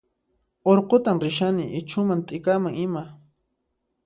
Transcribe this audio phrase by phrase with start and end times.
[0.71, 3.03] Urqutan rishani ichhuman t'ikaman ima